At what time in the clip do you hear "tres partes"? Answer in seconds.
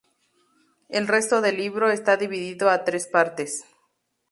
2.85-3.65